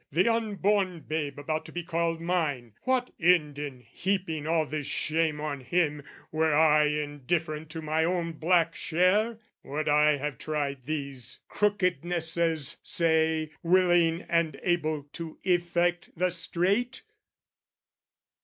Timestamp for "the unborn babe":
0.11-1.37